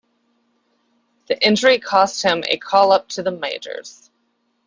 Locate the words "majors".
3.29-4.09